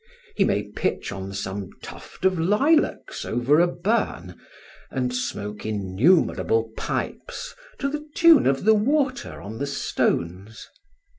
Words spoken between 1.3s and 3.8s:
some tuft of lilacs over a